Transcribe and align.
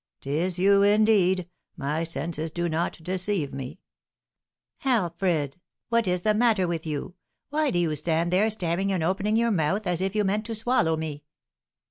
"'Tis 0.21 0.57
you, 0.57 0.81
indeed! 0.81 1.47
My 1.77 2.03
senses 2.03 2.49
do 2.49 2.67
not 2.67 2.97
deceive 3.03 3.53
me!" 3.53 3.81
"Alfred, 4.83 5.57
what 5.89 6.07
is 6.07 6.23
the 6.23 6.33
matter 6.33 6.67
with 6.67 6.87
you? 6.87 7.13
Why 7.51 7.69
do 7.69 7.77
you 7.77 7.95
stand 7.95 8.33
there, 8.33 8.49
staring 8.49 8.91
and 8.91 9.03
opening 9.03 9.35
your 9.37 9.51
mouth, 9.51 9.85
as 9.85 10.01
if 10.01 10.15
you 10.15 10.23
meant 10.23 10.47
to 10.47 10.55
swallow 10.55 10.97
me?" 10.97 11.21